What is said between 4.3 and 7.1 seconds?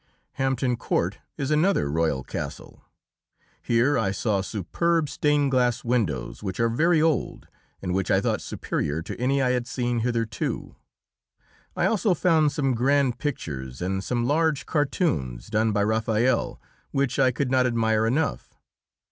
superb stained glass windows, which are very